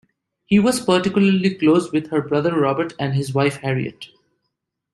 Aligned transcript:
He 0.47 0.57
was 0.57 0.83
particularly 0.83 1.53
close 1.53 1.91
with 1.91 2.09
her 2.09 2.23
brother 2.23 2.59
Robert 2.59 2.93
and 2.97 3.13
his 3.13 3.35
wife 3.35 3.57
Harriot. 3.57 4.07